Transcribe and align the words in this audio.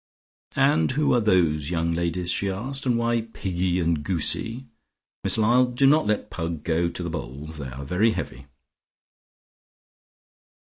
"And 0.55 0.89
who 0.93 1.13
are 1.13 1.19
those 1.21 1.69
young 1.69 1.91
ladies?" 1.91 2.31
she 2.31 2.49
asked. 2.49 2.87
"And 2.87 2.97
why 2.97 3.21
Piggy 3.21 3.79
and 3.79 4.03
Goosie? 4.03 4.65
Miss 5.23 5.37
Lyall, 5.37 5.67
do 5.67 5.85
not 5.85 6.07
let 6.07 6.31
Pug 6.31 6.63
go 6.63 6.89
to 6.89 7.03
the 7.03 7.09
bowls. 7.11 7.59
They 7.59 7.67
are 7.69 7.85
very 7.85 8.09
heavy." 8.09 8.47